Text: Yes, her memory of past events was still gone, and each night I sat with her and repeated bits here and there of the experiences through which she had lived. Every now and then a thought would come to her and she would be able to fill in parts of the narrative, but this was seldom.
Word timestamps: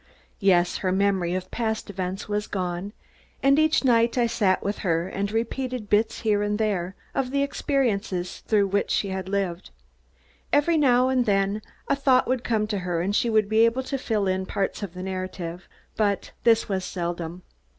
Yes, 0.39 0.77
her 0.77 0.91
memory 0.91 1.35
of 1.35 1.51
past 1.51 1.87
events 1.87 2.27
was 2.27 2.45
still 2.45 2.59
gone, 2.59 2.93
and 3.43 3.59
each 3.59 3.83
night 3.83 4.17
I 4.17 4.25
sat 4.25 4.63
with 4.63 4.79
her 4.79 5.07
and 5.07 5.31
repeated 5.31 5.91
bits 5.91 6.21
here 6.21 6.41
and 6.41 6.57
there 6.57 6.95
of 7.13 7.29
the 7.29 7.43
experiences 7.43 8.39
through 8.47 8.65
which 8.69 8.89
she 8.89 9.09
had 9.09 9.29
lived. 9.29 9.69
Every 10.51 10.75
now 10.75 11.09
and 11.09 11.27
then 11.27 11.61
a 11.87 11.95
thought 11.95 12.27
would 12.27 12.43
come 12.43 12.65
to 12.65 12.79
her 12.79 12.99
and 12.99 13.15
she 13.15 13.29
would 13.29 13.47
be 13.47 13.63
able 13.63 13.83
to 13.83 13.97
fill 13.99 14.25
in 14.27 14.47
parts 14.47 14.81
of 14.81 14.95
the 14.95 15.03
narrative, 15.03 15.67
but 15.95 16.31
this 16.45 16.67
was 16.67 16.83
seldom. 16.83 17.43